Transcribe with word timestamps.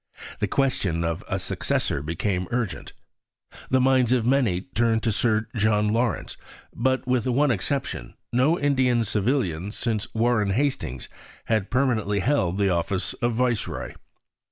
The 0.39 0.47
question 0.47 1.03
of 1.03 1.23
a 1.29 1.37
successor 1.37 2.01
became 2.01 2.47
urgent. 2.49 2.93
The 3.69 3.79
minds 3.79 4.11
of 4.11 4.25
many 4.25 4.61
turned 4.61 5.03
to 5.03 5.11
Sir 5.11 5.47
John 5.55 5.89
Lawrence, 5.89 6.37
but, 6.73 7.05
with 7.05 7.27
one 7.27 7.51
exception, 7.51 8.15
no 8.33 8.57
Indian 8.59 9.03
civilian 9.03 9.71
since 9.71 10.11
Warren 10.15 10.53
Hastings 10.53 11.07
had 11.45 11.69
permanently 11.69 12.17
held 12.19 12.57
the 12.57 12.69
office 12.71 13.13
of 13.21 13.33
Viceroy. 13.35 13.93